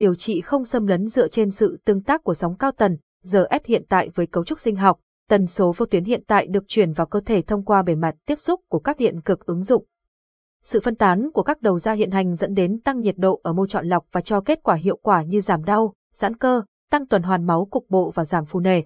điều 0.00 0.14
trị 0.14 0.40
không 0.40 0.64
xâm 0.64 0.86
lấn 0.86 1.06
dựa 1.06 1.28
trên 1.28 1.50
sự 1.50 1.78
tương 1.84 2.02
tác 2.02 2.24
của 2.24 2.34
sóng 2.34 2.56
cao 2.56 2.72
tần, 2.72 2.98
RF 3.24 3.60
hiện 3.64 3.84
tại 3.88 4.08
với 4.14 4.26
cấu 4.26 4.44
trúc 4.44 4.60
sinh 4.60 4.76
học, 4.76 5.00
tần 5.28 5.46
số 5.46 5.72
vô 5.76 5.86
tuyến 5.86 6.04
hiện 6.04 6.22
tại 6.26 6.46
được 6.46 6.64
truyền 6.68 6.92
vào 6.92 7.06
cơ 7.06 7.20
thể 7.20 7.42
thông 7.42 7.64
qua 7.64 7.82
bề 7.82 7.94
mặt 7.94 8.14
tiếp 8.26 8.38
xúc 8.38 8.60
của 8.68 8.78
các 8.78 8.96
điện 8.96 9.20
cực 9.20 9.46
ứng 9.46 9.62
dụng. 9.62 9.84
Sự 10.62 10.80
phân 10.80 10.94
tán 10.94 11.30
của 11.34 11.42
các 11.42 11.62
đầu 11.62 11.78
ra 11.78 11.92
hiện 11.92 12.10
hành 12.10 12.34
dẫn 12.34 12.54
đến 12.54 12.80
tăng 12.80 13.00
nhiệt 13.00 13.14
độ 13.18 13.40
ở 13.42 13.52
mô 13.52 13.66
chọn 13.66 13.86
lọc 13.86 14.06
và 14.12 14.20
cho 14.20 14.40
kết 14.40 14.62
quả 14.62 14.74
hiệu 14.74 14.96
quả 14.96 15.22
như 15.22 15.40
giảm 15.40 15.64
đau, 15.64 15.94
giãn 16.14 16.36
cơ, 16.36 16.62
tăng 16.90 17.06
tuần 17.06 17.22
hoàn 17.22 17.46
máu 17.46 17.64
cục 17.70 17.86
bộ 17.88 18.12
và 18.14 18.24
giảm 18.24 18.44
phù 18.44 18.60
nề. 18.60 18.82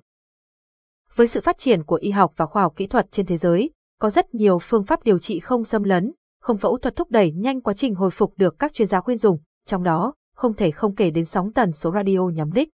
Với 1.14 1.26
sự 1.26 1.40
phát 1.40 1.58
triển 1.58 1.84
của 1.84 1.96
y 1.96 2.10
học 2.10 2.32
và 2.36 2.46
khoa 2.46 2.62
học 2.62 2.72
kỹ 2.76 2.86
thuật 2.86 3.06
trên 3.10 3.26
thế 3.26 3.36
giới, 3.36 3.70
có 4.00 4.10
rất 4.10 4.34
nhiều 4.34 4.58
phương 4.58 4.84
pháp 4.84 5.04
điều 5.04 5.18
trị 5.18 5.40
không 5.40 5.64
xâm 5.64 5.82
lấn, 5.82 6.12
không 6.40 6.58
phẫu 6.58 6.78
thuật 6.78 6.96
thúc 6.96 7.10
đẩy 7.10 7.32
nhanh 7.32 7.60
quá 7.60 7.74
trình 7.74 7.94
hồi 7.94 8.10
phục 8.10 8.32
được 8.36 8.58
các 8.58 8.72
chuyên 8.72 8.88
gia 8.88 9.00
khuyên 9.00 9.18
dùng, 9.18 9.38
trong 9.66 9.82
đó, 9.82 10.14
không 10.36 10.54
thể 10.54 10.70
không 10.70 10.94
kể 10.94 11.10
đến 11.10 11.24
sóng 11.24 11.52
tần 11.52 11.72
số 11.72 11.92
radio 11.92 12.28
nhắm 12.34 12.52
đích. 12.52 12.68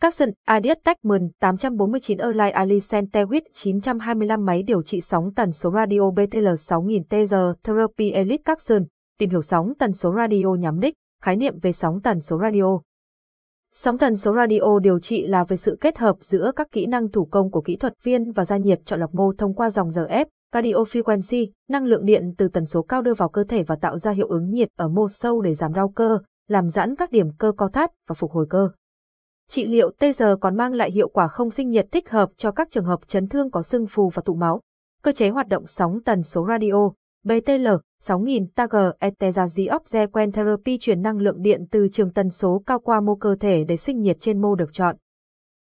Các 0.00 0.14
Capson 0.18 0.30
Adidas 0.46 0.78
Techman 0.84 1.28
849 1.40 2.18
Erlai 2.18 2.50
Ali 2.50 2.78
Centewit 2.78 3.40
925 3.52 4.44
máy 4.44 4.62
điều 4.62 4.82
trị 4.82 5.00
sóng 5.00 5.34
tần 5.34 5.52
số 5.52 5.70
radio 5.70 6.10
BTL 6.10 6.48
6000 6.58 7.04
TR 7.04 7.34
Therapy 7.62 8.10
Elite 8.10 8.42
Capson, 8.44 8.84
tìm 9.18 9.30
hiểu 9.30 9.42
sóng 9.42 9.72
tần 9.78 9.92
số 9.92 10.14
radio 10.16 10.54
nhắm 10.58 10.80
đích, 10.80 10.94
khái 11.22 11.36
niệm 11.36 11.58
về 11.62 11.72
sóng 11.72 12.00
tần 12.00 12.20
số 12.20 12.38
radio. 12.38 12.80
Sóng 13.72 13.98
tần 13.98 14.16
số 14.16 14.34
radio 14.34 14.78
điều 14.82 15.00
trị 15.00 15.26
là 15.26 15.44
về 15.44 15.56
sự 15.56 15.76
kết 15.80 15.98
hợp 15.98 16.16
giữa 16.20 16.52
các 16.56 16.72
kỹ 16.72 16.86
năng 16.86 17.10
thủ 17.10 17.24
công 17.24 17.50
của 17.50 17.60
kỹ 17.60 17.76
thuật 17.76 17.94
viên 18.02 18.32
và 18.32 18.44
gia 18.44 18.56
nhiệt 18.56 18.80
chọn 18.84 19.00
lọc 19.00 19.14
mô 19.14 19.32
thông 19.32 19.54
qua 19.54 19.70
dòng 19.70 19.90
giờ 19.90 20.04
ép 20.04 20.28
radio 20.52 20.72
frequency, 20.72 21.46
năng 21.68 21.84
lượng 21.84 22.04
điện 22.04 22.34
từ 22.38 22.48
tần 22.48 22.66
số 22.66 22.82
cao 22.82 23.02
đưa 23.02 23.14
vào 23.14 23.28
cơ 23.28 23.44
thể 23.44 23.62
và 23.62 23.76
tạo 23.76 23.98
ra 23.98 24.10
hiệu 24.10 24.28
ứng 24.28 24.50
nhiệt 24.50 24.68
ở 24.76 24.88
mô 24.88 25.08
sâu 25.08 25.40
để 25.40 25.54
giảm 25.54 25.72
đau 25.72 25.88
cơ, 25.88 26.18
làm 26.48 26.68
giãn 26.68 26.96
các 26.96 27.10
điểm 27.10 27.30
cơ 27.38 27.52
co 27.56 27.68
thắt 27.68 27.90
và 28.08 28.14
phục 28.14 28.30
hồi 28.30 28.46
cơ. 28.50 28.68
Trị 29.48 29.66
liệu 29.66 29.90
TR 29.90 30.22
còn 30.40 30.56
mang 30.56 30.72
lại 30.72 30.90
hiệu 30.90 31.08
quả 31.08 31.28
không 31.28 31.50
sinh 31.50 31.70
nhiệt 31.70 31.86
thích 31.92 32.10
hợp 32.10 32.30
cho 32.36 32.50
các 32.50 32.70
trường 32.70 32.84
hợp 32.84 33.08
chấn 33.08 33.28
thương 33.28 33.50
có 33.50 33.62
sưng 33.62 33.86
phù 33.86 34.08
và 34.08 34.22
tụ 34.24 34.34
máu. 34.34 34.60
Cơ 35.02 35.12
chế 35.12 35.28
hoạt 35.28 35.48
động 35.48 35.66
sóng 35.66 36.02
tần 36.04 36.22
số 36.22 36.46
radio, 36.48 36.90
BTL, 37.24 37.68
6000 38.00 38.46
TG 38.46 38.76
Etezaziopzequen 39.00 40.32
Therapy 40.32 40.78
truyền 40.78 41.02
năng 41.02 41.18
lượng 41.18 41.42
điện 41.42 41.66
từ 41.70 41.88
trường 41.92 42.12
tần 42.12 42.30
số 42.30 42.62
cao 42.66 42.78
qua 42.78 43.00
mô 43.00 43.14
cơ 43.14 43.36
thể 43.40 43.64
để 43.64 43.76
sinh 43.76 44.00
nhiệt 44.00 44.16
trên 44.20 44.42
mô 44.42 44.54
được 44.54 44.72
chọn. 44.72 44.96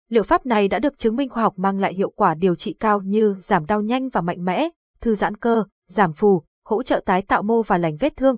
Liệu 0.09 0.23
pháp 0.23 0.45
này 0.45 0.67
đã 0.67 0.79
được 0.79 0.97
chứng 0.97 1.15
minh 1.15 1.29
khoa 1.29 1.43
học 1.43 1.53
mang 1.57 1.79
lại 1.79 1.93
hiệu 1.93 2.09
quả 2.09 2.33
điều 2.33 2.55
trị 2.55 2.75
cao 2.79 3.01
như 3.01 3.35
giảm 3.39 3.65
đau 3.65 3.81
nhanh 3.81 4.09
và 4.09 4.21
mạnh 4.21 4.45
mẽ, 4.45 4.69
thư 5.01 5.15
giãn 5.15 5.37
cơ, 5.37 5.63
giảm 5.87 6.13
phù, 6.13 6.43
hỗ 6.65 6.83
trợ 6.83 7.01
tái 7.05 7.21
tạo 7.21 7.43
mô 7.43 7.61
và 7.61 7.77
lành 7.77 7.97
vết 7.99 8.17
thương, 8.17 8.37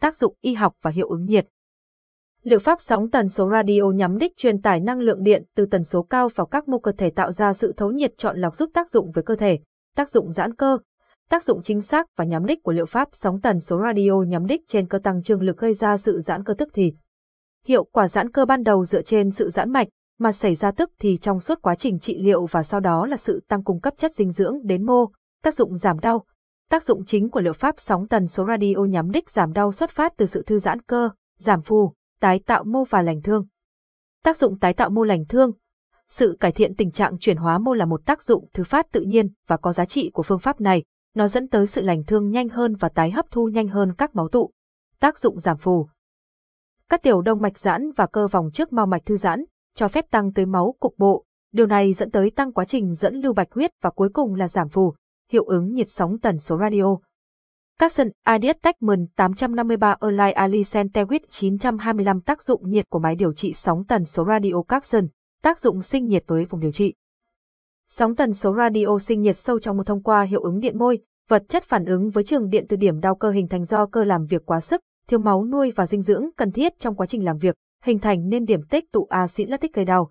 tác 0.00 0.16
dụng 0.16 0.34
y 0.40 0.54
học 0.54 0.74
và 0.82 0.90
hiệu 0.90 1.08
ứng 1.08 1.24
nhiệt. 1.24 1.48
Liệu 2.42 2.58
pháp 2.58 2.80
sóng 2.80 3.10
tần 3.10 3.28
số 3.28 3.50
radio 3.50 3.82
nhắm 3.94 4.18
đích 4.18 4.36
truyền 4.36 4.62
tải 4.62 4.80
năng 4.80 5.00
lượng 5.00 5.22
điện 5.22 5.44
từ 5.56 5.66
tần 5.66 5.84
số 5.84 6.02
cao 6.02 6.28
vào 6.34 6.46
các 6.46 6.68
mô 6.68 6.78
cơ 6.78 6.92
thể 6.92 7.10
tạo 7.10 7.32
ra 7.32 7.52
sự 7.52 7.72
thấu 7.76 7.90
nhiệt 7.90 8.12
chọn 8.16 8.38
lọc 8.38 8.56
giúp 8.56 8.70
tác 8.74 8.90
dụng 8.90 9.10
với 9.10 9.24
cơ 9.24 9.36
thể, 9.36 9.58
tác 9.96 10.10
dụng 10.10 10.32
giãn 10.32 10.54
cơ, 10.54 10.78
tác 11.30 11.44
dụng 11.44 11.62
chính 11.62 11.80
xác 11.80 12.06
và 12.16 12.24
nhắm 12.24 12.46
đích 12.46 12.62
của 12.62 12.72
liệu 12.72 12.86
pháp 12.86 13.08
sóng 13.12 13.40
tần 13.40 13.60
số 13.60 13.80
radio 13.86 14.22
nhắm 14.28 14.46
đích 14.46 14.60
trên 14.68 14.88
cơ 14.88 14.98
tăng 14.98 15.22
trương 15.22 15.42
lực 15.42 15.58
gây 15.58 15.74
ra 15.74 15.96
sự 15.96 16.20
giãn 16.20 16.44
cơ 16.44 16.54
tức 16.58 16.68
thì. 16.74 16.92
Hiệu 17.66 17.84
quả 17.84 18.08
giãn 18.08 18.30
cơ 18.30 18.44
ban 18.44 18.62
đầu 18.62 18.84
dựa 18.84 19.02
trên 19.02 19.30
sự 19.30 19.50
giãn 19.50 19.70
mạch, 19.70 19.88
mà 20.18 20.32
xảy 20.32 20.54
ra 20.54 20.70
tức 20.70 20.90
thì 20.98 21.16
trong 21.16 21.40
suốt 21.40 21.58
quá 21.62 21.74
trình 21.74 21.98
trị 21.98 22.18
liệu 22.22 22.46
và 22.46 22.62
sau 22.62 22.80
đó 22.80 23.06
là 23.06 23.16
sự 23.16 23.40
tăng 23.48 23.64
cung 23.64 23.80
cấp 23.80 23.94
chất 23.96 24.14
dinh 24.14 24.30
dưỡng 24.30 24.66
đến 24.66 24.86
mô, 24.86 25.06
tác 25.42 25.54
dụng 25.54 25.76
giảm 25.76 25.98
đau. 25.98 26.24
Tác 26.70 26.84
dụng 26.84 27.04
chính 27.04 27.30
của 27.30 27.40
liệu 27.40 27.52
pháp 27.52 27.74
sóng 27.78 28.08
tần 28.08 28.26
số 28.26 28.46
radio 28.46 28.84
nhắm 28.88 29.10
đích 29.10 29.30
giảm 29.30 29.52
đau 29.52 29.72
xuất 29.72 29.90
phát 29.90 30.12
từ 30.16 30.26
sự 30.26 30.42
thư 30.46 30.58
giãn 30.58 30.82
cơ, 30.82 31.08
giảm 31.38 31.62
phù, 31.62 31.92
tái 32.22 32.40
tạo 32.46 32.64
mô 32.64 32.84
và 32.84 33.02
lành 33.02 33.22
thương. 33.22 33.46
Tác 34.24 34.36
dụng 34.36 34.58
tái 34.58 34.74
tạo 34.74 34.90
mô 34.90 35.04
lành 35.04 35.24
thương 35.28 35.52
Sự 36.08 36.36
cải 36.40 36.52
thiện 36.52 36.74
tình 36.74 36.90
trạng 36.90 37.18
chuyển 37.18 37.36
hóa 37.36 37.58
mô 37.58 37.74
là 37.74 37.84
một 37.84 38.06
tác 38.06 38.22
dụng 38.22 38.48
thứ 38.54 38.64
phát 38.64 38.86
tự 38.92 39.00
nhiên 39.00 39.28
và 39.46 39.56
có 39.56 39.72
giá 39.72 39.84
trị 39.84 40.10
của 40.14 40.22
phương 40.22 40.38
pháp 40.38 40.60
này, 40.60 40.84
nó 41.14 41.28
dẫn 41.28 41.48
tới 41.48 41.66
sự 41.66 41.80
lành 41.80 42.04
thương 42.04 42.30
nhanh 42.30 42.48
hơn 42.48 42.74
và 42.74 42.88
tái 42.88 43.10
hấp 43.10 43.26
thu 43.30 43.48
nhanh 43.48 43.68
hơn 43.68 43.94
các 43.98 44.14
máu 44.14 44.28
tụ. 44.28 44.52
Tác 45.00 45.18
dụng 45.18 45.40
giảm 45.40 45.56
phù 45.56 45.88
Các 46.88 47.02
tiểu 47.02 47.22
đông 47.22 47.40
mạch 47.40 47.58
giãn 47.58 47.90
và 47.96 48.06
cơ 48.06 48.26
vòng 48.26 48.50
trước 48.50 48.72
mao 48.72 48.86
mạch 48.86 49.06
thư 49.06 49.16
giãn, 49.16 49.44
cho 49.74 49.88
phép 49.88 50.10
tăng 50.10 50.32
tới 50.32 50.46
máu 50.46 50.74
cục 50.80 50.94
bộ, 50.98 51.24
điều 51.52 51.66
này 51.66 51.92
dẫn 51.92 52.10
tới 52.10 52.30
tăng 52.30 52.52
quá 52.52 52.64
trình 52.64 52.94
dẫn 52.94 53.14
lưu 53.14 53.32
bạch 53.32 53.52
huyết 53.52 53.70
và 53.80 53.90
cuối 53.90 54.08
cùng 54.12 54.34
là 54.34 54.48
giảm 54.48 54.68
phù, 54.68 54.94
hiệu 55.32 55.44
ứng 55.44 55.72
nhiệt 55.74 55.88
sóng 55.88 56.18
tần 56.18 56.38
số 56.38 56.58
radio. 56.58 56.96
Capson 57.78 58.08
Ideas 58.34 58.56
Techman 58.62 59.06
853 59.16 59.96
Online 60.00 60.32
Ali 60.32 60.62
Centewit 60.62 61.20
925 61.28 62.20
tác 62.20 62.42
dụng 62.42 62.70
nhiệt 62.70 62.90
của 62.90 62.98
máy 62.98 63.14
điều 63.14 63.32
trị 63.32 63.52
sóng 63.52 63.84
tần 63.84 64.04
số 64.04 64.24
radio 64.24 64.62
Capson, 64.68 65.06
tác 65.42 65.58
dụng 65.58 65.82
sinh 65.82 66.06
nhiệt 66.06 66.24
với 66.26 66.44
vùng 66.44 66.60
điều 66.60 66.72
trị. 66.72 66.94
Sóng 67.88 68.16
tần 68.16 68.32
số 68.32 68.54
radio 68.56 68.98
sinh 68.98 69.20
nhiệt 69.20 69.36
sâu 69.36 69.60
trong 69.60 69.76
một 69.76 69.86
thông 69.86 70.02
qua 70.02 70.22
hiệu 70.22 70.42
ứng 70.42 70.60
điện 70.60 70.78
môi, 70.78 70.98
vật 71.28 71.42
chất 71.48 71.64
phản 71.64 71.84
ứng 71.84 72.10
với 72.10 72.24
trường 72.24 72.48
điện 72.48 72.66
từ 72.68 72.76
điểm 72.76 73.00
đau 73.00 73.14
cơ 73.14 73.30
hình 73.30 73.48
thành 73.48 73.64
do 73.64 73.86
cơ 73.86 74.04
làm 74.04 74.26
việc 74.26 74.42
quá 74.46 74.60
sức, 74.60 74.80
thiếu 75.08 75.18
máu 75.18 75.44
nuôi 75.44 75.72
và 75.76 75.86
dinh 75.86 76.02
dưỡng 76.02 76.24
cần 76.36 76.52
thiết 76.52 76.78
trong 76.78 76.94
quá 76.94 77.06
trình 77.06 77.24
làm 77.24 77.38
việc, 77.38 77.54
hình 77.84 77.98
thành 77.98 78.28
nên 78.28 78.44
điểm 78.44 78.60
tích 78.70 78.92
tụ 78.92 79.06
axit 79.10 79.48
lactic 79.48 79.72
gây 79.72 79.84
đau. 79.84 80.10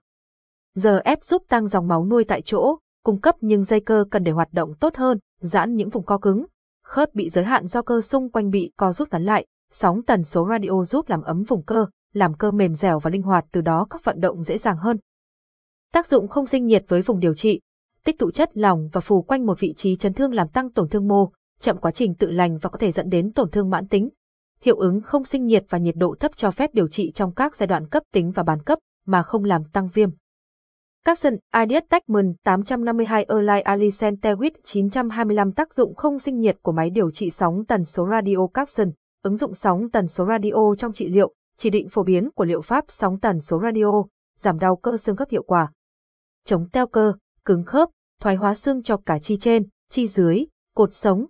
Giờ 0.75 0.99
ép 1.03 1.23
giúp 1.23 1.43
tăng 1.49 1.67
dòng 1.67 1.88
máu 1.88 2.05
nuôi 2.05 2.23
tại 2.23 2.41
chỗ, 2.41 2.78
cung 3.03 3.22
cấp 3.22 3.35
nhưng 3.41 3.63
dây 3.63 3.79
cơ 3.79 4.05
cần 4.11 4.23
để 4.23 4.31
hoạt 4.31 4.53
động 4.53 4.73
tốt 4.79 4.95
hơn, 4.95 5.19
giãn 5.39 5.75
những 5.75 5.89
vùng 5.89 6.05
co 6.05 6.17
cứng, 6.17 6.45
khớp 6.91 7.09
bị 7.13 7.29
giới 7.29 7.44
hạn 7.44 7.68
do 7.68 7.81
cơ 7.81 8.02
xung 8.02 8.31
quanh 8.31 8.50
bị 8.50 8.72
co 8.78 8.94
rút 8.94 9.12
ngắn 9.12 9.24
lại, 9.24 9.46
sóng 9.72 10.02
tần 10.03 10.24
số 10.24 10.47
radio 10.50 10.84
giúp 10.84 11.09
làm 11.09 11.22
ấm 11.22 11.44
vùng 11.44 11.63
cơ, 11.63 11.85
làm 12.13 12.34
cơ 12.34 12.52
mềm 12.52 12.74
dẻo 12.74 13.00
và 13.00 13.12
linh 13.12 13.22
hoạt 13.22 13.46
từ 13.52 13.62
đó 13.62 13.88
các 13.90 14.03
vận 14.03 14.19
động 14.19 14.44
dễ 14.44 14.57
dàng 14.57 14.78
hơn. 14.78 14.97
Tác 15.94 16.07
dụng 16.07 16.28
không 16.28 16.47
sinh 16.47 16.66
nhiệt 16.66 16.85
với 16.88 17.02
vùng 17.02 17.19
điều 17.19 17.34
trị, 17.34 17.59
tích 18.03 18.19
tụ 18.19 18.31
chất 18.31 18.50
lỏng 18.53 18.90
và 18.94 19.02
phù 19.02 19.22
quanh 19.22 19.46
một 19.46 19.59
vị 19.59 19.74
trí 19.78 19.96
chấn 19.96 20.13
thương 20.13 20.34
làm 20.34 20.47
tăng 20.47 20.72
tổn 20.72 20.90
thương 20.90 21.07
mô, 21.07 21.31
chậm 21.59 21.78
quá 21.78 21.91
trình 21.91 22.16
tự 22.16 22.31
lành 22.31 22.57
và 22.57 22.69
có 22.69 22.78
thể 22.78 22.91
dẫn 22.91 23.09
đến 23.09 23.34
tổn 23.34 23.50
thương 23.50 23.69
mãn 23.69 23.88
tính. 23.88 24.09
Hiệu 24.62 24.75
ứng 24.75 25.02
không 25.02 25.23
sinh 25.23 25.46
nhiệt 25.46 25.66
và 25.69 25.78
nhiệt 25.78 25.96
độ 25.97 26.16
thấp 26.19 26.31
cho 26.35 26.52
phép 26.52 26.69
điều 26.73 26.88
trị 26.88 27.12
trong 27.12 27.34
các 27.34 27.56
giai 27.56 27.68
đoạn 27.68 27.88
cấp 27.88 28.03
tính 28.13 28.31
và 28.31 28.44
bán 28.44 28.63
cấp 28.63 28.79
mà 29.06 29.23
không 29.23 29.44
làm 29.44 29.63
tăng 29.63 29.90
viêm. 29.94 30.09
Capson 31.06 31.38
Ideas 31.63 31.84
Techman 31.89 32.34
852 32.44 33.25
Erlai 33.29 33.62
Alicente 33.62 34.34
with 34.34 34.51
925 34.63 35.51
tác 35.51 35.73
dụng 35.73 35.95
không 35.95 36.19
sinh 36.19 36.39
nhiệt 36.39 36.57
của 36.62 36.72
máy 36.72 36.89
điều 36.89 37.12
trị 37.12 37.29
sóng 37.29 37.66
tần 37.66 37.84
số 37.84 38.07
radio 38.12 38.47
Capson, 38.53 38.91
ứng 39.23 39.38
dụng 39.38 39.53
sóng 39.53 39.90
tần 39.91 40.07
số 40.07 40.25
radio 40.25 40.75
trong 40.78 40.94
trị 40.94 41.09
liệu, 41.09 41.34
chỉ 41.57 41.69
định 41.69 41.90
phổ 41.90 42.03
biến 42.03 42.29
của 42.35 42.45
liệu 42.45 42.61
pháp 42.61 42.85
sóng 42.88 43.19
tần 43.19 43.40
số 43.40 43.61
radio, 43.63 44.03
giảm 44.38 44.59
đau 44.59 44.75
cơ 44.75 44.97
xương 44.97 45.16
khớp 45.16 45.29
hiệu 45.29 45.44
quả. 45.44 45.72
Chống 46.45 46.69
teo 46.69 46.88
cơ, 46.88 47.13
cứng 47.45 47.63
khớp, 47.63 47.90
thoái 48.19 48.35
hóa 48.35 48.53
xương 48.53 48.84
cho 48.84 48.97
cả 48.97 49.19
chi 49.19 49.38
trên, 49.38 49.67
chi 49.90 50.07
dưới, 50.07 50.45
cột 50.75 50.94
sống, 50.94 51.25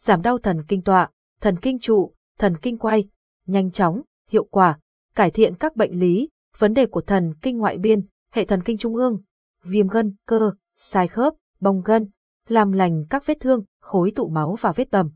giảm 0.00 0.22
đau 0.22 0.38
thần 0.38 0.62
kinh 0.68 0.82
tọa, 0.82 1.10
thần 1.40 1.56
kinh 1.62 1.78
trụ, 1.78 2.12
thần 2.38 2.56
kinh 2.56 2.78
quay, 2.78 3.08
nhanh 3.46 3.70
chóng, 3.70 4.02
hiệu 4.30 4.44
quả, 4.44 4.78
cải 5.14 5.30
thiện 5.30 5.54
các 5.54 5.76
bệnh 5.76 5.98
lý, 5.98 6.28
vấn 6.58 6.74
đề 6.74 6.86
của 6.86 7.00
thần 7.00 7.34
kinh 7.42 7.58
ngoại 7.58 7.78
biên, 7.78 8.06
hệ 8.36 8.44
thần 8.44 8.62
kinh 8.62 8.78
trung 8.78 8.94
ương, 8.94 9.20
viêm 9.64 9.88
gân, 9.88 10.14
cơ, 10.26 10.52
sai 10.76 11.08
khớp, 11.08 11.34
bong 11.60 11.82
gân, 11.84 12.10
làm 12.48 12.72
lành 12.72 13.04
các 13.10 13.26
vết 13.26 13.40
thương, 13.40 13.64
khối 13.80 14.12
tụ 14.16 14.28
máu 14.28 14.56
và 14.60 14.72
vết 14.72 14.90
bầm. 14.90 15.10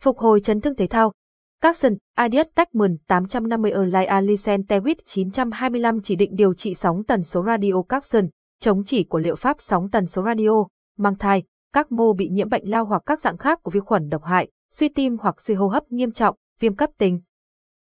Phục 0.00 0.18
hồi 0.18 0.40
chấn 0.40 0.60
thương 0.60 0.74
thể 0.76 0.86
thao. 0.86 1.12
Capson, 1.60 1.94
Adidas 2.14 2.46
Techman 2.54 2.96
850 3.06 3.70
Erlai 3.70 4.06
Alicen 4.06 4.60
Tewit 4.62 4.94
925 5.04 6.00
chỉ 6.02 6.16
định 6.16 6.36
điều 6.36 6.54
trị 6.54 6.74
sóng 6.74 7.04
tần 7.04 7.22
số 7.22 7.44
radio 7.46 7.82
Capson, 7.88 8.28
chống 8.60 8.84
chỉ 8.84 9.04
của 9.04 9.18
liệu 9.18 9.36
pháp 9.36 9.56
sóng 9.60 9.90
tần 9.90 10.06
số 10.06 10.22
radio, 10.24 10.66
mang 10.96 11.16
thai, 11.18 11.42
các 11.72 11.92
mô 11.92 12.12
bị 12.12 12.28
nhiễm 12.28 12.48
bệnh 12.48 12.70
lao 12.70 12.84
hoặc 12.84 13.02
các 13.06 13.20
dạng 13.20 13.36
khác 13.36 13.62
của 13.62 13.70
vi 13.70 13.80
khuẩn 13.80 14.08
độc 14.08 14.24
hại, 14.24 14.50
suy 14.72 14.88
tim 14.88 15.16
hoặc 15.20 15.40
suy 15.40 15.54
hô 15.54 15.68
hấp 15.68 15.92
nghiêm 15.92 16.12
trọng, 16.12 16.36
viêm 16.60 16.76
cấp 16.76 16.90
tính. 16.98 17.20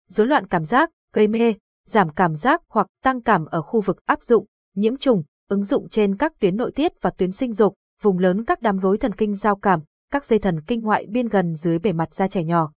Rối 0.08 0.26
loạn 0.26 0.46
cảm 0.46 0.64
giác, 0.64 0.90
gây 1.12 1.28
mê, 1.28 1.54
giảm 1.88 2.10
cảm 2.10 2.34
giác 2.34 2.62
hoặc 2.68 2.86
tăng 3.02 3.22
cảm 3.22 3.44
ở 3.44 3.62
khu 3.62 3.80
vực 3.80 4.06
áp 4.06 4.22
dụng, 4.22 4.46
nhiễm 4.74 4.96
trùng, 4.96 5.22
ứng 5.48 5.64
dụng 5.64 5.88
trên 5.88 6.16
các 6.16 6.32
tuyến 6.40 6.56
nội 6.56 6.72
tiết 6.74 6.92
và 7.00 7.10
tuyến 7.10 7.32
sinh 7.32 7.52
dục, 7.52 7.74
vùng 8.02 8.18
lớn 8.18 8.44
các 8.44 8.62
đám 8.62 8.78
rối 8.78 8.98
thần 8.98 9.12
kinh 9.12 9.34
giao 9.34 9.56
cảm, 9.56 9.80
các 10.12 10.24
dây 10.24 10.38
thần 10.38 10.60
kinh 10.66 10.80
ngoại 10.80 11.06
biên 11.08 11.28
gần 11.28 11.54
dưới 11.54 11.78
bề 11.78 11.92
mặt 11.92 12.14
da 12.14 12.28
trẻ 12.28 12.44
nhỏ. 12.44 12.72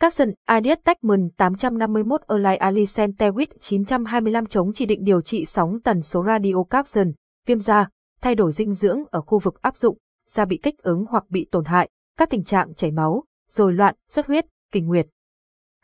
Capson 0.00 0.28
Adidas 0.44 0.78
Techman 0.84 1.28
851 1.36 2.20
Erlai 2.28 2.56
Ali 2.56 2.84
Centewit 2.84 3.46
925 3.60 4.46
chống 4.46 4.72
chỉ 4.72 4.86
định 4.86 5.04
điều 5.04 5.20
trị 5.20 5.44
sóng 5.44 5.80
tần 5.84 6.02
số 6.02 6.24
radio 6.26 6.62
Capson, 6.70 7.12
viêm 7.46 7.58
da, 7.58 7.88
thay 8.20 8.34
đổi 8.34 8.52
dinh 8.52 8.72
dưỡng 8.72 8.98
ở 9.10 9.20
khu 9.20 9.38
vực 9.38 9.62
áp 9.62 9.76
dụng, 9.76 9.98
da 10.28 10.44
bị 10.44 10.60
kích 10.62 10.78
ứng 10.78 11.04
hoặc 11.08 11.24
bị 11.28 11.48
tổn 11.50 11.64
hại, 11.64 11.88
các 12.16 12.30
tình 12.30 12.44
trạng 12.44 12.74
chảy 12.74 12.90
máu, 12.90 13.24
rồi 13.48 13.72
loạn, 13.72 13.94
xuất 14.10 14.26
huyết, 14.26 14.46
kinh 14.72 14.86
nguyệt. 14.86 15.06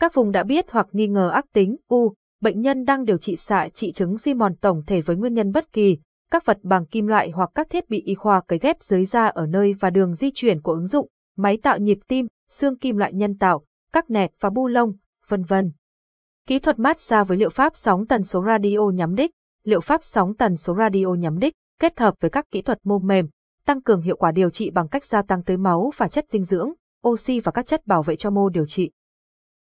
Các 0.00 0.14
vùng 0.14 0.32
đã 0.32 0.42
biết 0.42 0.64
hoặc 0.70 0.86
nghi 0.92 1.06
ngờ 1.06 1.28
ác 1.28 1.44
tính, 1.52 1.76
u, 1.88 2.14
bệnh 2.40 2.60
nhân 2.60 2.84
đang 2.84 3.04
điều 3.04 3.18
trị 3.18 3.36
xạ 3.36 3.68
trị 3.74 3.92
chứng 3.92 4.18
suy 4.18 4.34
mòn 4.34 4.54
tổng 4.56 4.82
thể 4.86 5.00
với 5.00 5.16
nguyên 5.16 5.34
nhân 5.34 5.52
bất 5.52 5.72
kỳ, 5.72 5.98
các 6.30 6.46
vật 6.46 6.58
bằng 6.62 6.86
kim 6.86 7.06
loại 7.06 7.30
hoặc 7.30 7.50
các 7.54 7.70
thiết 7.70 7.90
bị 7.90 8.00
y 8.00 8.14
khoa 8.14 8.40
cấy 8.40 8.58
ghép 8.58 8.82
dưới 8.82 9.04
da 9.04 9.26
ở 9.26 9.46
nơi 9.46 9.74
và 9.80 9.90
đường 9.90 10.14
di 10.14 10.30
chuyển 10.34 10.62
của 10.62 10.72
ứng 10.72 10.86
dụng, 10.86 11.08
máy 11.36 11.58
tạo 11.62 11.78
nhịp 11.78 11.98
tim, 12.08 12.26
xương 12.50 12.78
kim 12.78 12.96
loại 12.96 13.12
nhân 13.12 13.38
tạo, 13.38 13.64
các 13.92 14.10
nẹt 14.10 14.30
và 14.40 14.50
bu 14.50 14.68
lông, 14.68 14.92
vân 15.28 15.42
vân. 15.42 15.72
Kỹ 16.46 16.58
thuật 16.58 16.78
massage 16.78 17.24
với 17.24 17.36
liệu 17.38 17.50
pháp 17.50 17.76
sóng 17.76 18.06
tần 18.06 18.22
số 18.22 18.44
radio 18.46 18.90
nhắm 18.94 19.14
đích, 19.14 19.30
liệu 19.64 19.80
pháp 19.80 20.04
sóng 20.04 20.34
tần 20.34 20.56
số 20.56 20.74
radio 20.78 21.14
nhắm 21.18 21.38
đích 21.38 21.54
kết 21.80 22.00
hợp 22.00 22.14
với 22.20 22.30
các 22.30 22.50
kỹ 22.50 22.62
thuật 22.62 22.78
mô 22.84 22.98
mềm, 22.98 23.28
tăng 23.66 23.82
cường 23.82 24.00
hiệu 24.00 24.16
quả 24.16 24.32
điều 24.32 24.50
trị 24.50 24.70
bằng 24.70 24.88
cách 24.88 25.04
gia 25.04 25.22
tăng 25.22 25.42
tới 25.42 25.56
máu 25.56 25.90
và 25.96 26.08
chất 26.08 26.24
dinh 26.28 26.44
dưỡng, 26.44 26.72
oxy 27.08 27.40
và 27.40 27.52
các 27.52 27.66
chất 27.66 27.86
bảo 27.86 28.02
vệ 28.02 28.16
cho 28.16 28.30
mô 28.30 28.48
điều 28.48 28.66
trị. 28.66 28.90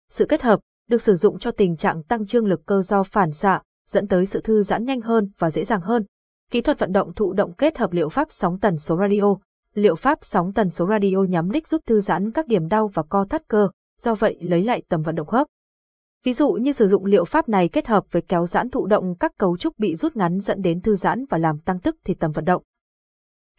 Sự 0.09 0.25
kết 0.29 0.41
hợp 0.41 0.59
được 0.91 1.01
sử 1.01 1.15
dụng 1.15 1.39
cho 1.39 1.51
tình 1.51 1.75
trạng 1.75 2.03
tăng 2.03 2.25
trương 2.25 2.45
lực 2.45 2.65
cơ 2.65 2.81
do 2.81 3.03
phản 3.03 3.31
xạ, 3.31 3.61
dẫn 3.87 4.07
tới 4.07 4.25
sự 4.25 4.41
thư 4.41 4.63
giãn 4.63 4.85
nhanh 4.85 5.01
hơn 5.01 5.29
và 5.37 5.51
dễ 5.51 5.63
dàng 5.63 5.81
hơn. 5.81 6.05
Kỹ 6.51 6.61
thuật 6.61 6.79
vận 6.79 6.91
động 6.91 7.13
thụ 7.13 7.33
động 7.33 7.53
kết 7.53 7.77
hợp 7.77 7.93
liệu 7.93 8.09
pháp 8.09 8.27
sóng 8.31 8.59
tần 8.59 8.77
số 8.77 8.97
radio. 8.97 9.35
Liệu 9.73 9.95
pháp 9.95 10.17
sóng 10.21 10.53
tần 10.53 10.69
số 10.69 10.87
radio 10.87 11.17
nhắm 11.29 11.51
đích 11.51 11.67
giúp 11.67 11.81
thư 11.85 11.99
giãn 11.99 12.31
các 12.31 12.47
điểm 12.47 12.67
đau 12.67 12.87
và 12.87 13.03
co 13.03 13.25
thắt 13.25 13.47
cơ, 13.47 13.69
do 14.01 14.15
vậy 14.15 14.37
lấy 14.41 14.63
lại 14.63 14.83
tầm 14.89 15.01
vận 15.01 15.15
động 15.15 15.27
khớp. 15.27 15.47
Ví 16.23 16.33
dụ 16.33 16.51
như 16.51 16.71
sử 16.71 16.89
dụng 16.89 17.05
liệu 17.05 17.25
pháp 17.25 17.49
này 17.49 17.67
kết 17.67 17.87
hợp 17.87 18.03
với 18.11 18.21
kéo 18.21 18.45
giãn 18.45 18.69
thụ 18.69 18.85
động 18.85 19.15
các 19.19 19.31
cấu 19.37 19.57
trúc 19.57 19.79
bị 19.79 19.95
rút 19.95 20.15
ngắn 20.15 20.39
dẫn 20.39 20.61
đến 20.61 20.81
thư 20.81 20.95
giãn 20.95 21.25
và 21.29 21.37
làm 21.37 21.59
tăng 21.59 21.79
tức 21.79 21.95
thì 22.05 22.13
tầm 22.13 22.31
vận 22.31 22.45
động. 22.45 22.63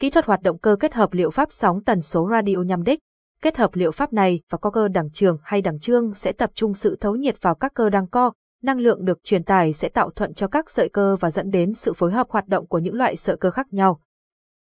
Kỹ 0.01 0.11
thuật 0.11 0.27
hoạt 0.27 0.43
động 0.43 0.59
cơ 0.59 0.77
kết 0.81 0.95
hợp 0.95 1.13
liệu 1.13 1.31
pháp 1.31 1.53
sóng 1.53 1.85
tần 1.85 2.01
số 2.01 2.29
radio 2.31 2.57
nhằm 2.57 2.83
đích. 2.83 2.99
Kết 3.43 3.57
hợp 3.57 3.71
liệu 3.75 3.91
pháp 3.91 4.13
này 4.13 4.41
và 4.51 4.59
co 4.59 4.71
cơ 4.71 4.89
đẳng 4.89 5.11
trường 5.11 5.39
hay 5.43 5.63
đẳng 5.63 5.79
trương 5.79 6.15
sẽ 6.15 6.33
tập 6.33 6.51
trung 6.55 6.75
sự 6.75 6.97
thấu 7.01 7.17
nhiệt 7.17 7.37
vào 7.41 7.55
các 7.55 7.75
cơ 7.75 7.89
đang 7.89 8.07
co, 8.07 8.33
năng 8.63 8.79
lượng 8.79 9.05
được 9.05 9.25
truyền 9.25 9.45
tải 9.45 9.73
sẽ 9.73 9.89
tạo 9.89 10.11
thuận 10.11 10.35
cho 10.35 10.49
các 10.49 10.71
sợi 10.71 10.89
cơ 10.89 11.17
và 11.21 11.31
dẫn 11.31 11.51
đến 11.51 11.75
sự 11.75 11.93
phối 11.93 12.13
hợp 12.13 12.31
hoạt 12.31 12.49
động 12.49 12.67
của 12.67 12.79
những 12.79 12.95
loại 12.95 13.17
sợi 13.17 13.37
cơ 13.37 13.51
khác 13.51 13.67
nhau. 13.73 14.01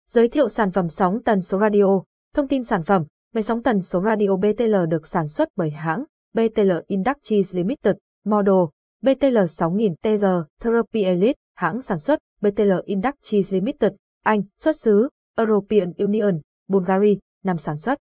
Giới 0.09 0.27
thiệu 0.27 0.49
sản 0.49 0.71
phẩm 0.71 0.89
sóng 0.89 1.23
tần 1.23 1.41
số 1.41 1.59
radio. 1.59 2.01
Thông 2.35 2.47
tin 2.47 2.63
sản 2.63 2.83
phẩm, 2.83 3.03
máy 3.33 3.43
sóng 3.43 3.63
tần 3.63 3.81
số 3.81 4.01
radio 4.01 4.35
BTL 4.35 4.75
được 4.89 5.07
sản 5.07 5.27
xuất 5.27 5.49
bởi 5.55 5.69
hãng 5.69 6.03
BTL 6.33 6.71
Industries 6.87 7.55
Limited, 7.55 7.95
model 8.25 8.63
BTL 9.01 9.37
6000TR, 9.37 10.43
Therapy 10.61 11.03
Elite, 11.03 11.39
hãng 11.55 11.81
sản 11.81 11.99
xuất 11.99 12.19
BTL 12.41 12.71
Industries 12.85 13.53
Limited, 13.53 13.91
Anh, 14.23 14.41
xuất 14.59 14.75
xứ 14.77 15.09
European 15.37 15.93
Union, 15.97 16.39
Bulgaria, 16.67 17.15
năm 17.43 17.57
sản 17.57 17.77
xuất. 17.77 17.99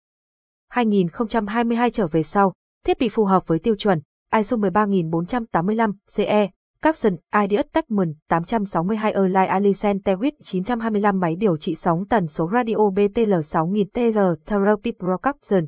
2022 0.73 1.91
trở 1.91 2.07
về 2.07 2.23
sau, 2.23 2.53
thiết 2.87 2.99
bị 2.99 3.09
phù 3.09 3.25
hợp 3.25 3.47
với 3.47 3.59
tiêu 3.59 3.75
chuẩn 3.77 4.01
ISO 4.37 4.57
13485 4.57 5.93
CE, 6.17 6.51
Capson 6.83 7.17
Ideas 7.43 7.67
Techman 7.73 8.15
862 8.29 9.13
Erlai 9.13 9.47
Alicent 9.47 10.05
Tewit 10.05 10.31
925 10.43 11.21
máy 11.21 11.37
điều 11.37 11.57
trị 11.57 11.75
sóng 11.75 12.05
tần 12.09 12.27
số 12.27 12.51
radio 12.53 12.91
BTL 12.91 13.33
6000TR 13.33 14.35
Therapy 14.47 14.93
Pro 14.99 15.17
Capson. 15.17 15.67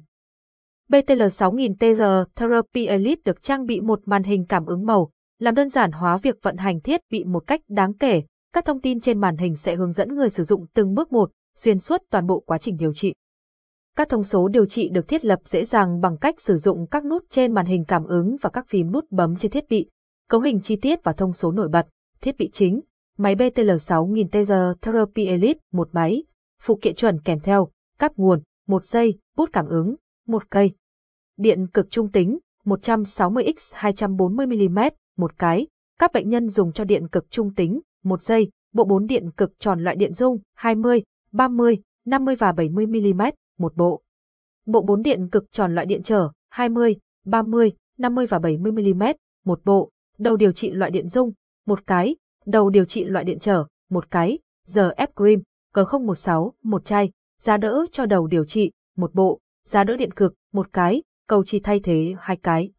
BTL 0.88 1.22
6000TR 1.22 2.24
Therapy 2.36 2.86
Elite 2.86 3.22
được 3.24 3.42
trang 3.42 3.66
bị 3.66 3.80
một 3.80 4.00
màn 4.06 4.22
hình 4.22 4.46
cảm 4.48 4.66
ứng 4.66 4.86
màu, 4.86 5.10
làm 5.38 5.54
đơn 5.54 5.68
giản 5.68 5.92
hóa 5.92 6.16
việc 6.16 6.36
vận 6.42 6.56
hành 6.56 6.80
thiết 6.80 7.00
bị 7.10 7.24
một 7.24 7.46
cách 7.46 7.60
đáng 7.68 7.94
kể. 7.94 8.22
Các 8.52 8.64
thông 8.64 8.80
tin 8.80 9.00
trên 9.00 9.20
màn 9.20 9.36
hình 9.36 9.56
sẽ 9.56 9.76
hướng 9.76 9.92
dẫn 9.92 10.14
người 10.14 10.30
sử 10.30 10.44
dụng 10.44 10.66
từng 10.74 10.94
bước 10.94 11.12
một, 11.12 11.30
xuyên 11.56 11.78
suốt 11.78 12.02
toàn 12.10 12.26
bộ 12.26 12.40
quá 12.46 12.58
trình 12.58 12.76
điều 12.76 12.94
trị. 12.94 13.14
Các 13.96 14.08
thông 14.08 14.22
số 14.22 14.48
điều 14.48 14.66
trị 14.66 14.88
được 14.88 15.08
thiết 15.08 15.24
lập 15.24 15.40
dễ 15.44 15.64
dàng 15.64 16.00
bằng 16.00 16.16
cách 16.16 16.40
sử 16.40 16.56
dụng 16.56 16.86
các 16.86 17.04
nút 17.04 17.24
trên 17.30 17.52
màn 17.52 17.66
hình 17.66 17.84
cảm 17.84 18.04
ứng 18.04 18.36
và 18.40 18.50
các 18.50 18.68
phím 18.68 18.92
nút 18.92 19.04
bấm 19.10 19.36
trên 19.36 19.50
thiết 19.50 19.64
bị. 19.68 19.90
Cấu 20.28 20.40
hình 20.40 20.60
chi 20.60 20.76
tiết 20.76 21.04
và 21.04 21.12
thông 21.12 21.32
số 21.32 21.52
nổi 21.52 21.68
bật, 21.68 21.86
thiết 22.20 22.36
bị 22.38 22.50
chính, 22.52 22.80
máy 23.18 23.34
BTL 23.34 23.70
6000TR 23.70 24.74
Therapy 24.74 25.26
Elite, 25.26 25.60
một 25.72 25.88
máy, 25.92 26.24
phụ 26.62 26.78
kiện 26.82 26.94
chuẩn 26.94 27.20
kèm 27.20 27.40
theo, 27.40 27.68
cáp 27.98 28.16
nguồn, 28.16 28.42
một 28.66 28.84
dây, 28.84 29.18
bút 29.36 29.50
cảm 29.52 29.68
ứng, 29.68 29.96
một 30.26 30.50
cây. 30.50 30.72
Điện 31.36 31.66
cực 31.66 31.90
trung 31.90 32.10
tính, 32.10 32.38
160x 32.64 33.54
240mm, 33.54 34.90
một 35.16 35.38
cái. 35.38 35.66
Các 35.98 36.12
bệnh 36.12 36.28
nhân 36.28 36.48
dùng 36.48 36.72
cho 36.72 36.84
điện 36.84 37.08
cực 37.08 37.30
trung 37.30 37.54
tính, 37.54 37.80
một 38.04 38.22
dây, 38.22 38.50
bộ 38.72 38.84
4 38.84 39.06
điện 39.06 39.30
cực 39.30 39.58
tròn 39.58 39.80
loại 39.80 39.96
điện 39.96 40.12
dung, 40.12 40.38
20, 40.54 41.02
30, 41.32 41.78
50 42.06 42.36
và 42.36 42.52
70mm, 42.52 43.32
một 43.58 43.76
bộ. 43.76 44.02
Bộ 44.66 44.82
bốn 44.82 45.02
điện 45.02 45.28
cực 45.32 45.52
tròn 45.52 45.74
loại 45.74 45.86
điện 45.86 46.02
trở, 46.02 46.30
20, 46.50 46.96
30, 47.24 47.72
50 47.98 48.26
và 48.26 48.38
70mm, 48.38 49.14
một 49.44 49.60
bộ. 49.64 49.90
Đầu 50.18 50.36
điều 50.36 50.52
trị 50.52 50.70
loại 50.70 50.90
điện 50.90 51.08
dung, 51.08 51.32
một 51.66 51.86
cái. 51.86 52.16
Đầu 52.46 52.70
điều 52.70 52.84
trị 52.84 53.04
loại 53.04 53.24
điện 53.24 53.38
trở, 53.38 53.64
một 53.90 54.10
cái. 54.10 54.38
Giờ 54.66 54.90
ép 54.96 55.16
cream, 55.16 55.42
G016, 55.74 56.50
một 56.62 56.84
chai. 56.84 57.10
Giá 57.40 57.56
đỡ 57.56 57.86
cho 57.92 58.06
đầu 58.06 58.26
điều 58.26 58.44
trị, 58.44 58.72
một 58.96 59.14
bộ. 59.14 59.40
Giá 59.64 59.84
đỡ 59.84 59.96
điện 59.96 60.12
cực, 60.12 60.34
một 60.52 60.72
cái. 60.72 61.02
Cầu 61.28 61.44
chỉ 61.46 61.60
thay 61.60 61.80
thế, 61.80 62.14
hai 62.18 62.36
cái. 62.36 62.70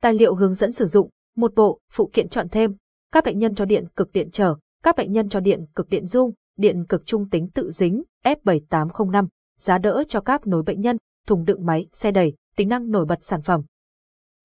Tài 0.00 0.14
liệu 0.14 0.34
hướng 0.34 0.54
dẫn 0.54 0.72
sử 0.72 0.86
dụng, 0.86 1.10
một 1.36 1.54
bộ, 1.54 1.80
phụ 1.92 2.10
kiện 2.12 2.28
chọn 2.28 2.48
thêm. 2.48 2.76
Các 3.12 3.24
bệnh 3.24 3.38
nhân 3.38 3.54
cho 3.54 3.64
điện 3.64 3.86
cực 3.96 4.12
điện 4.12 4.28
trở, 4.32 4.54
các 4.82 4.96
bệnh 4.96 5.12
nhân 5.12 5.28
cho 5.28 5.40
điện 5.40 5.64
cực 5.74 5.88
điện 5.88 6.06
dung, 6.06 6.32
điện 6.56 6.84
cực 6.88 7.06
trung 7.06 7.28
tính 7.30 7.48
tự 7.54 7.70
dính, 7.70 8.02
F7805, 8.24 9.26
giá 9.60 9.78
đỡ 9.78 10.04
cho 10.08 10.20
cáp 10.20 10.46
nối 10.46 10.62
bệnh 10.62 10.80
nhân, 10.80 10.96
thùng 11.26 11.44
đựng 11.44 11.66
máy, 11.66 11.86
xe 11.92 12.10
đẩy, 12.10 12.34
tính 12.56 12.68
năng 12.68 12.90
nổi 12.90 13.04
bật 13.04 13.18
sản 13.20 13.42
phẩm. 13.42 13.62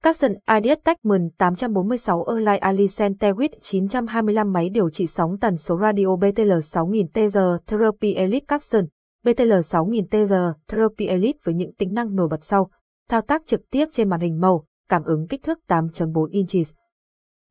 Capson 0.04 0.32
IDS 0.32 0.84
Techman 0.84 1.30
846 1.38 2.26
Erlai 2.36 2.58
Alicent 2.58 3.24
Tewit 3.24 3.50
925 3.62 4.54
máy 4.54 4.70
điều 4.70 4.90
trị 4.90 5.08
sóng 5.08 5.38
tần 5.38 5.58
số 5.58 5.80
radio 5.82 6.16
BTL 6.16 6.52
6000TR 6.52 7.58
Therapy 7.68 8.14
Elite 8.14 8.46
Capson 8.48 8.86
BTL 9.24 9.54
6000TR 9.54 10.54
Therapy 10.68 11.06
Elite 11.06 11.40
với 11.44 11.56
những 11.56 11.74
tính 11.74 11.94
năng 11.94 12.16
nổi 12.16 12.28
bật 12.28 12.44
sau, 12.44 12.70
thao 13.10 13.22
tác 13.22 13.46
trực 13.46 13.70
tiếp 13.70 13.86
trên 13.92 14.10
màn 14.10 14.20
hình 14.20 14.42
màu, 14.42 14.66
cảm 14.90 15.04
ứng 15.04 15.28
kích 15.28 15.44
thước 15.44 15.60
8.4 15.68 16.26
inches. 16.32 16.72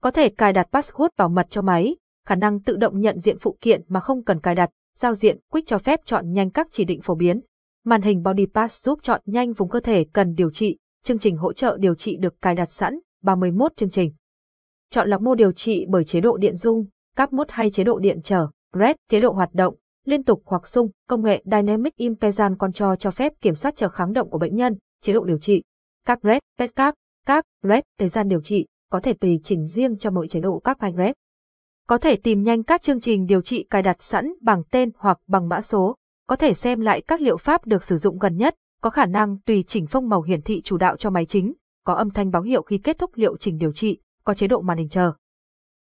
Có 0.02 0.10
thể 0.10 0.28
cài 0.28 0.52
đặt 0.52 0.68
password 0.72 1.08
bảo 1.18 1.28
mật 1.28 1.46
cho 1.50 1.62
máy, 1.62 1.96
khả 2.26 2.34
năng 2.34 2.60
tự 2.60 2.76
động 2.76 3.00
nhận 3.00 3.18
diện 3.18 3.36
phụ 3.40 3.56
kiện 3.60 3.82
mà 3.88 4.00
không 4.00 4.24
cần 4.24 4.40
cài 4.40 4.54
đặt, 4.54 4.70
giao 4.96 5.14
diện 5.14 5.38
Quick 5.50 5.68
cho 5.68 5.78
phép 5.78 6.00
chọn 6.04 6.32
nhanh 6.32 6.50
các 6.50 6.68
chỉ 6.70 6.84
định 6.84 7.00
phổ 7.00 7.14
biến. 7.14 7.40
Màn 7.84 8.02
hình 8.02 8.22
Body 8.22 8.46
Pass 8.54 8.84
giúp 8.84 8.98
chọn 9.02 9.20
nhanh 9.24 9.52
vùng 9.52 9.68
cơ 9.68 9.80
thể 9.80 10.04
cần 10.12 10.34
điều 10.34 10.50
trị, 10.50 10.78
chương 11.04 11.18
trình 11.18 11.36
hỗ 11.36 11.52
trợ 11.52 11.76
điều 11.80 11.94
trị 11.94 12.16
được 12.16 12.42
cài 12.42 12.54
đặt 12.54 12.70
sẵn, 12.70 12.98
31 13.22 13.76
chương 13.76 13.90
trình. 13.90 14.12
Chọn 14.90 15.08
lọc 15.08 15.22
mô 15.22 15.34
điều 15.34 15.52
trị 15.52 15.86
bởi 15.88 16.04
chế 16.04 16.20
độ 16.20 16.36
điện 16.36 16.56
dung, 16.56 16.86
cáp 17.16 17.32
mốt 17.32 17.46
hay 17.50 17.70
chế 17.70 17.84
độ 17.84 17.98
điện 17.98 18.20
trở, 18.24 18.48
RED, 18.74 18.96
chế 19.08 19.20
độ 19.20 19.32
hoạt 19.32 19.50
động, 19.52 19.74
liên 20.04 20.24
tục 20.24 20.42
hoặc 20.44 20.68
sung, 20.68 20.90
công 21.08 21.22
nghệ 21.22 21.42
Dynamic 21.44 21.96
Impedance 21.96 22.54
Control 22.58 22.94
cho 22.98 23.10
phép 23.10 23.32
kiểm 23.40 23.54
soát 23.54 23.76
trở 23.76 23.88
kháng 23.88 24.12
động 24.12 24.30
của 24.30 24.38
bệnh 24.38 24.56
nhân, 24.56 24.76
chế 25.02 25.12
độ 25.12 25.24
điều 25.24 25.38
trị. 25.38 25.62
cáp 26.06 26.18
RED, 26.22 26.38
PET 26.58 26.76
cap, 26.76 26.94
cáp, 27.26 27.44
RED, 27.62 27.82
thời 27.98 28.08
gian 28.08 28.28
điều 28.28 28.40
trị, 28.40 28.66
có 28.90 29.00
thể 29.00 29.12
tùy 29.12 29.40
chỉnh 29.44 29.66
riêng 29.66 29.98
cho 29.98 30.10
mỗi 30.10 30.28
chế 30.28 30.40
độ 30.40 30.58
cáp 30.58 30.80
hay 30.80 30.92
RED. 30.96 31.12
Có 31.88 31.98
thể 31.98 32.16
tìm 32.16 32.42
nhanh 32.42 32.62
các 32.62 32.82
chương 32.82 33.00
trình 33.00 33.26
điều 33.26 33.42
trị 33.42 33.66
cài 33.70 33.82
đặt 33.82 34.02
sẵn 34.02 34.32
bằng 34.42 34.62
tên 34.70 34.90
hoặc 34.96 35.18
bằng 35.26 35.48
mã 35.48 35.60
số, 35.60 35.96
có 36.30 36.36
thể 36.36 36.54
xem 36.54 36.80
lại 36.80 37.02
các 37.08 37.20
liệu 37.20 37.36
pháp 37.36 37.66
được 37.66 37.84
sử 37.84 37.96
dụng 37.96 38.18
gần 38.18 38.36
nhất, 38.36 38.54
có 38.82 38.90
khả 38.90 39.06
năng 39.06 39.38
tùy 39.46 39.64
chỉnh 39.66 39.86
phông 39.86 40.08
màu 40.08 40.22
hiển 40.22 40.42
thị 40.42 40.62
chủ 40.62 40.76
đạo 40.76 40.96
cho 40.96 41.10
máy 41.10 41.26
chính, 41.26 41.54
có 41.84 41.94
âm 41.94 42.10
thanh 42.10 42.30
báo 42.30 42.42
hiệu 42.42 42.62
khi 42.62 42.78
kết 42.78 42.98
thúc 42.98 43.10
liệu 43.14 43.36
trình 43.36 43.58
điều 43.58 43.72
trị, 43.72 44.00
có 44.24 44.34
chế 44.34 44.46
độ 44.46 44.60
màn 44.60 44.78
hình 44.78 44.88
chờ. 44.88 45.12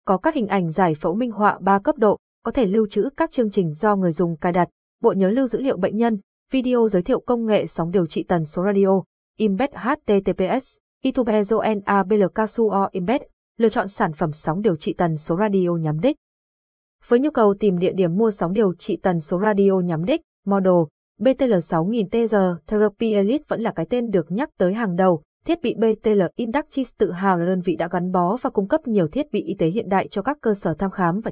Có 0.04 0.16
các 0.16 0.34
hình 0.34 0.46
ảnh 0.46 0.70
giải 0.70 0.94
phẫu 0.94 1.14
minh 1.14 1.30
họa 1.30 1.58
3 1.61 1.78
cấp 1.78 1.96
độ, 1.99 2.18
có 2.44 2.50
thể 2.50 2.66
lưu 2.66 2.87
trữ 2.87 3.08
các 3.16 3.30
chương 3.30 3.50
trình 3.50 3.75
do 3.75 3.96
người 3.96 4.12
dùng 4.12 4.37
cài 4.37 4.52
đặt, 4.52 4.68
bộ 5.00 5.12
nhớ 5.12 5.28
lưu 5.28 5.46
dữ 5.46 5.61
liệu 5.61 5.76
bệnh 5.76 5.96
nhân, 5.96 6.20
video 6.50 6.88
giới 6.88 7.02
thiệu 7.02 7.20
công 7.20 7.46
nghệ 7.46 7.66
sóng 7.66 7.90
điều 7.90 8.06
trị 8.06 8.25
tần 8.28 8.44
số 8.44 8.64
radio, 8.64 9.02
embed 9.38 9.70
https, 9.75 10.76
itubezo 11.04 11.80
nabl 11.84 12.25
casuo 12.34 12.88
embed, 12.92 13.22
lựa 13.58 13.68
chọn 13.68 13.88
sản 13.88 14.12
phẩm 14.12 14.32
sóng 14.32 14.62
điều 14.62 14.76
trị 14.76 14.94
tần 14.99 15.16
số 15.16 15.37
radio 15.37 15.70
nhắm 15.80 16.00
đích. 16.00 16.16
Với 17.08 17.20
nhu 17.20 17.30
cầu 17.30 17.54
tìm 17.61 17.78
địa 17.78 17.92
điểm 17.92 18.16
mua 18.16 18.30
sóng 18.30 18.52
điều 18.52 18.75
trị 18.75 18.99
tần 19.02 19.20
số 19.20 19.40
radio 19.40 19.80
nhắm 19.84 20.04
đích, 20.04 20.20
model 20.46 20.82
BTL 21.18 21.52
6000TR 21.52 22.56
Therapy 22.66 23.12
Elite 23.12 23.44
vẫn 23.49 23.61
là 23.61 23.72
cái 23.76 23.87
tên 23.90 24.11
được 24.11 24.32
nhắc 24.32 24.50
tới 24.58 24.75
hàng 24.75 24.96
đầu. 24.96 25.22
Thiết 25.46 25.62
bị 25.62 25.75
BTL 25.75 26.22
Inductis 26.37 26.90
tự 26.99 27.12
hào 27.12 27.38
là 27.38 27.46
đơn 27.46 27.61
vị 27.61 27.76
đã 27.76 27.88
gắn 27.92 28.12
bó 28.12 28.37
và 28.42 28.50
cung 28.50 28.68
cấp 28.68 28.80
nhiều 28.87 29.08
thiết 29.08 29.32
bị 29.32 29.42
y 29.42 29.54
tế 29.58 29.66
hiện 29.66 29.88
đại 29.88 30.08
cho 30.08 30.22
các 30.22 30.38
cơ 30.40 30.54
sở 30.54 30.75
thăm 30.75 30.90
khám 30.90 31.20
và 31.20 31.30